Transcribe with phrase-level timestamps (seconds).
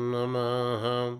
[0.00, 1.10] नमः।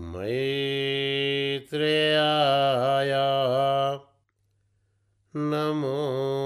[0.00, 3.12] मयि त्रयाय
[5.36, 6.45] नमो